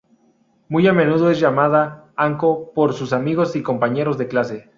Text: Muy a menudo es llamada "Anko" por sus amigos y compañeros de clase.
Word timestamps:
Muy 0.67 0.87
a 0.87 0.93
menudo 0.93 1.29
es 1.29 1.39
llamada 1.39 2.05
"Anko" 2.15 2.71
por 2.73 2.93
sus 2.93 3.13
amigos 3.13 3.55
y 3.55 3.61
compañeros 3.61 4.17
de 4.17 4.27
clase. 4.27 4.67